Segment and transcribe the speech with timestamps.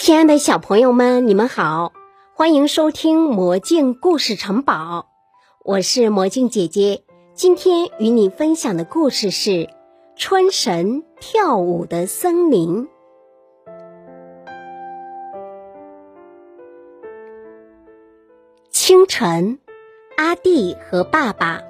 [0.00, 1.92] 亲爱的小朋友们，你们好，
[2.34, 5.00] 欢迎收听《魔镜故事城堡》，
[5.62, 7.04] 我是魔镜姐姐。
[7.34, 9.50] 今天与你分享的故事是
[10.16, 12.88] 《春神跳舞的森林》。
[18.70, 19.58] 清晨，
[20.16, 21.60] 阿弟和爸爸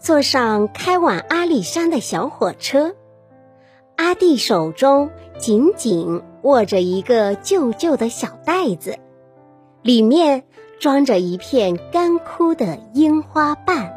[0.00, 2.96] 坐上开往阿里山的小火车，
[3.94, 6.24] 阿弟手中紧紧。
[6.46, 9.00] 握着一个旧旧的小袋子，
[9.82, 10.44] 里面
[10.78, 13.92] 装着一片干枯的樱花瓣。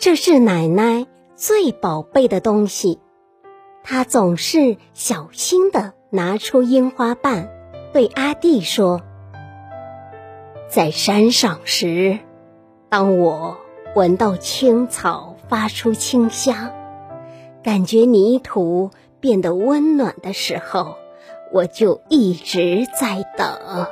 [0.00, 2.98] 这是奶奶最宝贝的东西，
[3.84, 7.50] 她总是小心的拿出樱花瓣，
[7.92, 9.00] 对阿弟说
[10.68, 12.18] ：“在山上时，
[12.88, 13.58] 当我
[13.94, 16.72] 闻到青草发出清香，
[17.62, 18.90] 感觉泥土。”
[19.24, 20.96] 变得温暖的时候，
[21.50, 23.86] 我就一直在等。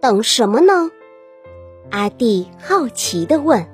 [0.00, 0.92] 等什么呢？
[1.90, 3.66] 阿弟好奇地问。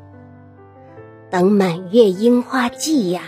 [1.28, 3.20] 等满月樱花季呀，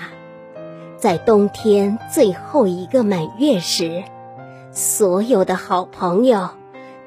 [0.97, 4.03] 在冬天最后一个满月时，
[4.71, 6.49] 所有的好朋友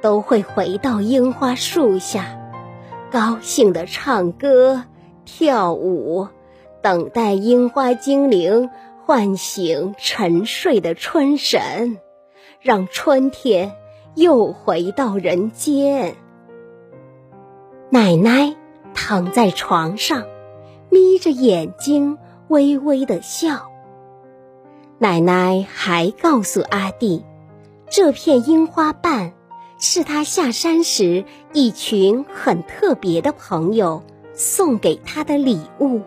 [0.04, 2.40] 都会回到樱花树下，
[3.10, 4.84] 高兴地唱歌、
[5.26, 6.28] 跳舞，
[6.84, 8.70] 等待樱花精灵。
[9.08, 11.98] 唤醒沉睡的春神，
[12.60, 13.74] 让春天
[14.16, 16.18] 又回到人间。
[17.90, 18.54] 奶奶
[18.94, 20.26] 躺在床上，
[20.90, 22.18] 眯着眼睛，
[22.50, 23.72] 微微的笑。
[24.98, 27.24] 奶奶还告诉阿弟，
[27.90, 29.32] 这片樱花瓣
[29.80, 36.02] 是他下山时一群很特别的朋友送给他的礼物。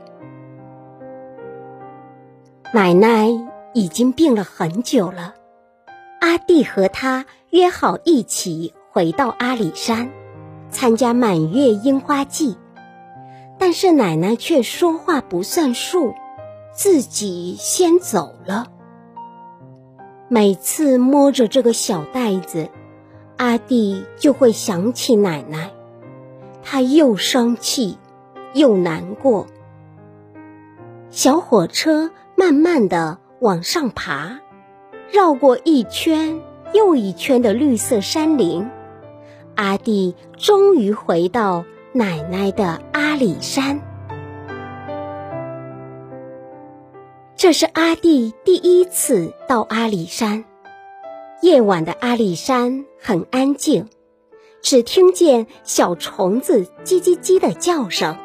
[2.73, 3.27] 奶奶
[3.75, 5.35] 已经病了很久了，
[6.21, 10.09] 阿弟和他约好一起回到阿里山，
[10.71, 12.57] 参加满月樱花季，
[13.59, 16.15] 但是奶奶却说话不算数，
[16.73, 18.69] 自己先走了。
[20.29, 22.69] 每次摸着这个小袋子，
[23.37, 25.73] 阿弟就会想起奶奶，
[26.63, 27.99] 他又生气
[28.55, 29.49] 又难过。
[31.11, 32.13] 小火车。
[32.41, 34.39] 慢慢的往上爬，
[35.13, 36.41] 绕过一圈
[36.73, 38.67] 又一圈的绿色山林，
[39.57, 43.83] 阿弟终于回到奶奶的阿里山。
[47.37, 50.47] 这是阿弟第一次到阿里山。
[51.43, 53.87] 夜晚的阿里山很安静，
[54.63, 58.17] 只听见小虫子叽叽叽的叫声。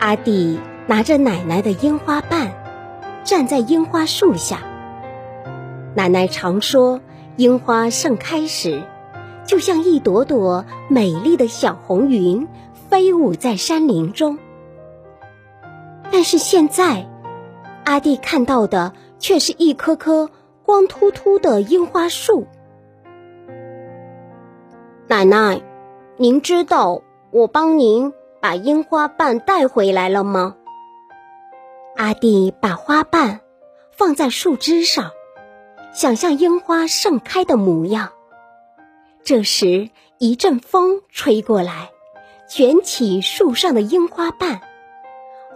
[0.00, 0.58] 阿弟
[0.88, 2.65] 拿着奶奶的樱花瓣。
[3.26, 4.60] 站在樱花树下，
[5.96, 7.00] 奶奶常说，
[7.34, 8.84] 樱花盛开时，
[9.44, 12.46] 就像一朵朵美丽的小红云
[12.88, 14.38] 飞舞在山林中。
[16.12, 17.08] 但是现在，
[17.84, 20.30] 阿弟看到的却是一棵棵
[20.64, 22.46] 光秃秃的樱花树。
[25.08, 25.60] 奶奶，
[26.16, 30.54] 您知道我帮您把樱花瓣带回来了吗？
[31.96, 33.40] 阿弟把花瓣
[33.90, 35.12] 放在树枝上，
[35.94, 38.12] 想象樱花盛开的模样。
[39.24, 41.90] 这时，一阵风吹过来，
[42.50, 44.60] 卷起树上的樱花瓣，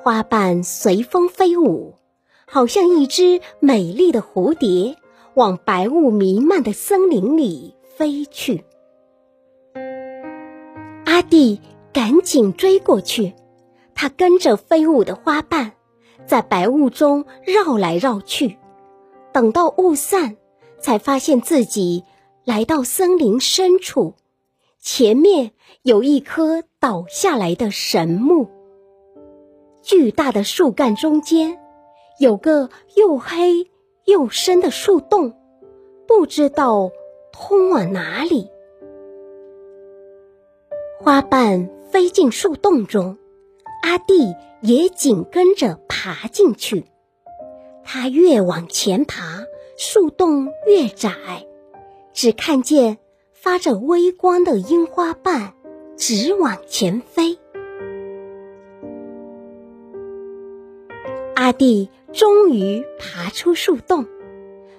[0.03, 1.97] 花瓣随风飞舞，
[2.47, 4.97] 好像一只美丽的蝴蝶，
[5.35, 8.65] 往白雾弥漫的森林里飞去。
[11.05, 11.61] 阿弟
[11.93, 13.35] 赶紧追过去，
[13.95, 15.73] 他跟着飞舞的花瓣。
[16.27, 18.59] 在白雾中绕来绕去，
[19.33, 20.37] 等到雾散，
[20.79, 22.05] 才发现自己
[22.45, 24.15] 来到森林深处。
[24.79, 28.49] 前面有一棵倒下来的神木，
[29.83, 31.59] 巨大的树干中间
[32.19, 33.69] 有个又黑
[34.07, 35.35] 又深的树洞，
[36.07, 36.91] 不知道
[37.33, 38.49] 通往哪里。
[40.99, 43.19] 花瓣飞进树洞中，
[43.83, 44.35] 阿弟。
[44.63, 46.85] 也紧跟着爬进去，
[47.83, 49.47] 他越往前爬，
[49.79, 51.15] 树洞越窄，
[52.13, 52.99] 只看见
[53.33, 55.55] 发着微光的樱花瓣
[55.97, 57.39] 直往前飞。
[61.35, 64.05] 阿弟终于爬出树洞，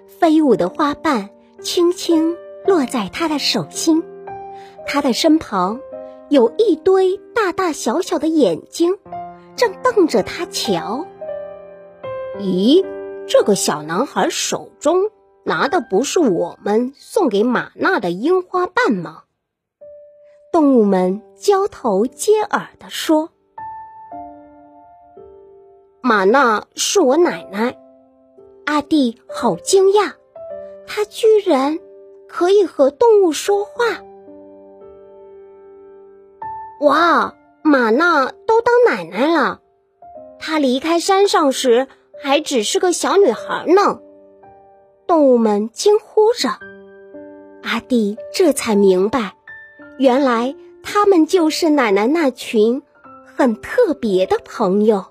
[0.06, 2.36] 飞舞的花瓣轻轻
[2.68, 4.04] 落在他的手心，
[4.86, 5.80] 他的身旁
[6.32, 8.98] 有一堆大大小小的眼睛。
[9.58, 11.06] 正瞪着他瞧，
[12.40, 12.84] 咦，
[13.28, 15.12] 这个小男孩手中
[15.44, 19.24] 拿的不是我们送给玛娜的樱花瓣吗？
[20.54, 23.30] 动物们交头接耳地说
[26.02, 27.78] ：“玛娜是我奶奶。”
[28.66, 30.14] 阿弟好惊讶，
[30.88, 31.78] 他居然
[32.30, 34.02] 可以和动物说话！
[36.82, 39.62] 哇，玛娜都当奶奶了，
[40.40, 41.88] 她离开山上时
[42.24, 44.00] 还只是个小女孩呢。
[45.06, 46.50] 动物们惊呼着，
[47.62, 49.36] 阿弟这才明白，
[50.00, 52.82] 原来他们就是奶奶那群
[53.26, 55.06] 很特别的朋友。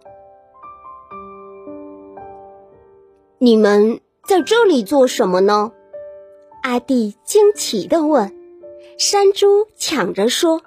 [3.39, 5.71] 你们在这里做什么呢？
[6.65, 8.37] 阿弟惊奇地问。
[8.99, 10.61] 山猪抢着说：“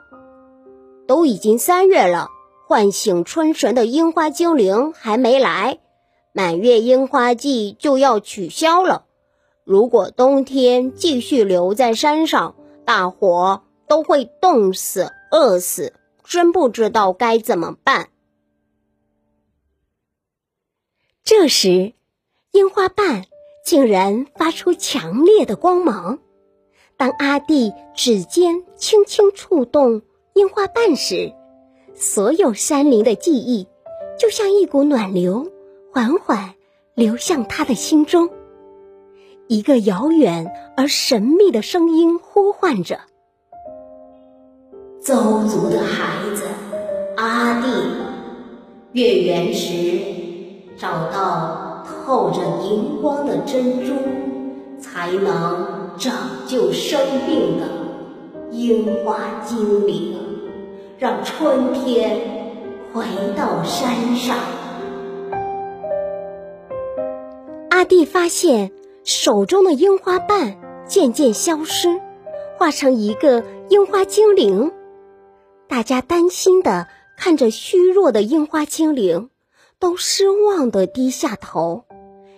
[1.14, 2.32] 都已经三月了，
[2.66, 5.78] 唤醒春神的樱花精灵还没来，
[6.32, 9.06] 满月樱花季就要取消了。
[9.64, 15.94] 如果冬天继续留在山上，大伙都会冻死、饿死，
[16.24, 18.10] 真不知道该怎么办。”
[21.24, 21.94] 这时。
[22.54, 23.26] 樱花瓣
[23.64, 26.18] 竟然发出强烈的光芒。
[26.98, 30.02] 当阿弟指尖轻轻触动
[30.34, 31.32] 樱花瓣时，
[31.94, 33.68] 所有山林的记忆
[34.18, 35.48] 就像一股暖流，
[35.92, 36.56] 缓缓
[36.96, 38.30] 流向他的心中。
[39.48, 43.00] 一个遥远而神秘的声音呼唤着
[45.02, 46.44] ：“邹族的孩子，
[47.18, 47.68] 阿弟，
[48.94, 50.00] 月圆时
[50.78, 51.62] 找到。”
[52.06, 53.94] 透着荧光的珍珠，
[54.80, 56.12] 才能拯
[56.48, 57.68] 救生病的
[58.52, 60.18] 樱花精灵，
[61.04, 62.18] 让春天
[62.94, 63.04] 回
[63.36, 64.38] 到山上。
[67.70, 68.72] 阿弟发现
[69.04, 70.56] 手中的樱花瓣
[70.88, 72.00] 渐渐消失，
[72.58, 74.72] 化成一个樱花精灵。
[75.68, 79.30] 大家担心的看着虚弱的樱花精灵。
[79.80, 81.84] 都失望的低下头，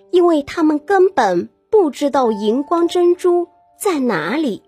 [0.10, 3.48] 因为他们根本不知道荧光珍珠
[3.80, 4.64] 在哪里。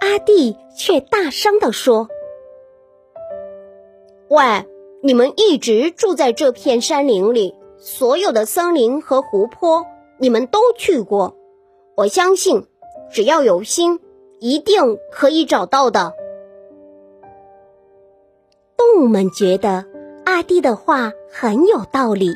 [0.00, 2.08] 阿弟却大声地说
[4.30, 4.66] ：“喂，
[5.02, 9.86] 你们一直住在这片山林里，所有的森林和湖泊
[10.18, 11.36] 你们都去过。
[11.96, 12.66] 我相信，
[13.10, 14.00] 只要有心，
[14.38, 16.14] 一定可以找到的。”
[18.76, 19.84] 动物们觉得。
[20.24, 22.34] 阿弟的话很有道理，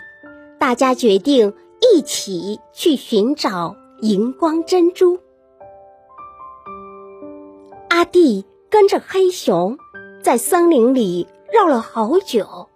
[0.59, 5.19] 大家决定一起去寻找荧光珍珠。
[7.91, 9.77] 阿弟跟着黑熊
[10.23, 12.71] 在森林里绕了好久，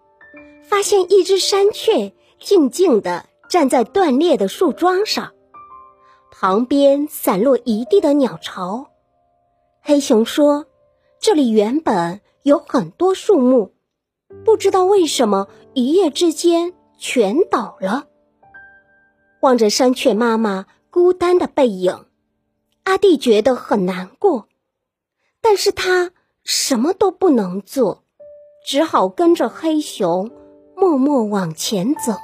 [0.62, 5.32] 发现一只山雀静静地站在断裂的树桩上，
[6.30, 8.90] 旁边散落一地的鸟巢。
[9.80, 10.66] 黑熊说
[11.18, 13.72] ：“这里原本有很多树木。”
[14.44, 18.08] 不知道为什么一夜之间全倒了。
[19.40, 22.04] 望着山雀妈妈孤单的背影，
[22.82, 24.48] 阿弟觉得很难过，
[25.40, 26.10] 但是他
[26.44, 28.04] 什么都不能做，
[28.66, 30.28] 只好跟着黑熊
[30.74, 32.14] 默默往前走。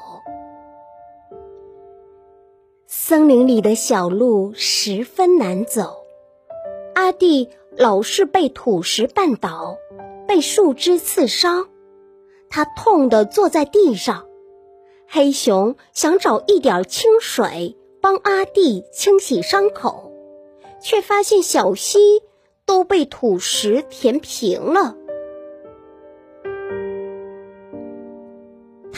[2.88, 6.02] 森林里的小路十分难走，
[6.96, 9.76] 阿弟老是被土石绊倒，
[10.26, 11.68] 被树枝刺伤。
[12.50, 14.26] 他痛得坐在地上，
[15.06, 20.10] 黑熊想找一点清水帮阿弟清洗伤口，
[20.82, 22.20] 却发现小溪
[22.66, 24.96] 都被土石填平了。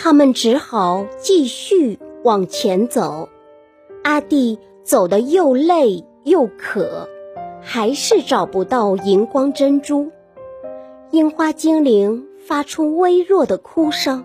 [0.04, 3.26] 他们只好继续往前走。
[4.02, 7.08] 阿弟走得又累又渴，
[7.62, 10.12] 还是找不到荧光珍珠。
[11.10, 12.26] 樱花精灵。
[12.46, 14.22] 发出微弱的哭声，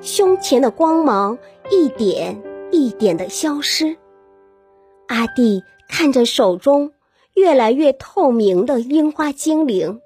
[0.00, 1.36] 胸前的光芒
[1.68, 3.96] 一点一点的消失。
[5.08, 6.92] 阿弟看着手中
[7.34, 10.00] 越来越透明的樱花精灵，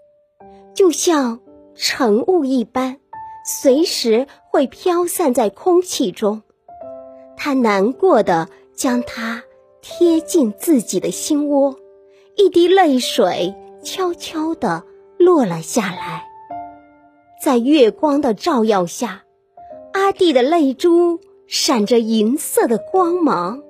[0.73, 1.41] 就像
[1.75, 2.97] 晨雾一般，
[3.45, 6.43] 随时会飘散在空气中。
[7.37, 9.43] 他难过的将它
[9.81, 11.77] 贴近自己的心窝，
[12.37, 14.83] 一滴泪水悄悄地
[15.19, 16.27] 落了下来。
[17.43, 19.23] 在月光的照耀下，
[19.93, 23.63] 阿弟的泪珠闪着银色的光芒。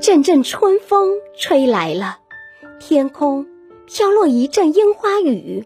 [0.00, 2.18] 阵阵春风吹来了，
[2.80, 3.46] 天空
[3.86, 5.64] 飘落一阵樱花雨，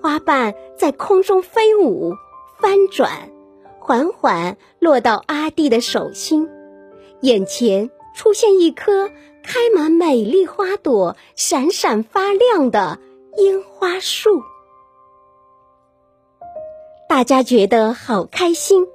[0.00, 2.14] 花瓣在空中飞舞
[2.58, 3.30] 翻转，
[3.78, 6.48] 缓缓落到阿弟的手心，
[7.20, 9.08] 眼前出现一棵
[9.42, 12.98] 开满美丽花朵、闪闪发亮的
[13.36, 14.42] 樱花树。
[17.08, 18.86] 大家觉得好开心，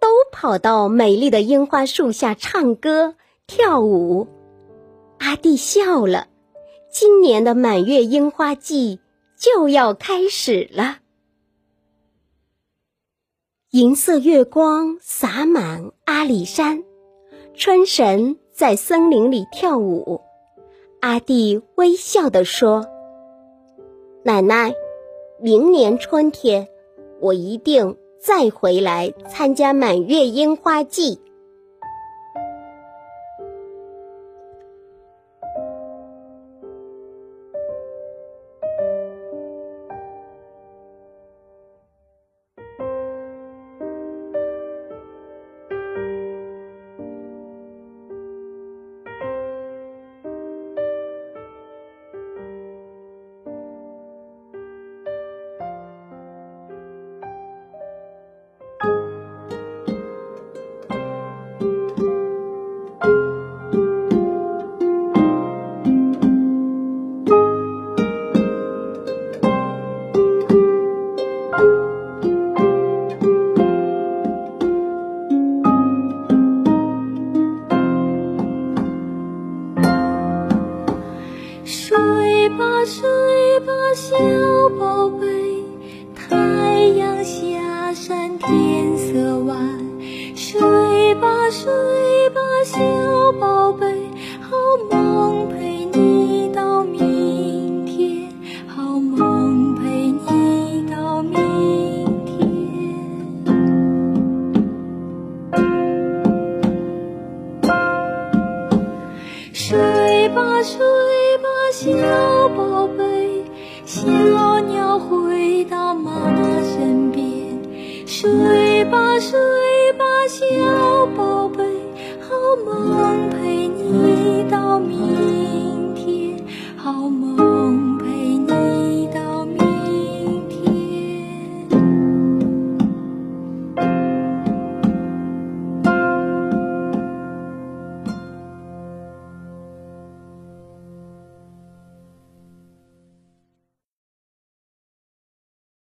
[0.00, 3.14] 都跑到美丽的樱花树下唱歌
[3.46, 4.26] 跳舞。
[5.18, 6.26] 阿弟笑了，
[6.90, 8.98] 今年的满月樱花季
[9.42, 10.98] 就要开始了。
[13.72, 16.84] 银色月光洒满阿里山，
[17.52, 20.20] 春神在森林里跳舞。
[21.00, 22.86] 阿弟微笑地说
[24.22, 24.72] ：“奶奶，
[25.40, 26.68] 明年春天
[27.20, 31.20] 我一定再回来参加满月樱花季。”